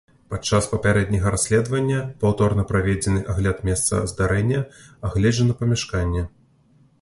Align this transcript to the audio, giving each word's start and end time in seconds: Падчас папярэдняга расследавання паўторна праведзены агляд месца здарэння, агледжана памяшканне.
Падчас 0.33 0.67
папярэдняга 0.69 1.33
расследавання 1.35 1.99
паўторна 2.23 2.65
праведзены 2.71 3.21
агляд 3.35 3.61
месца 3.69 4.01
здарэння, 4.13 4.63
агледжана 5.11 5.53
памяшканне. 5.61 6.27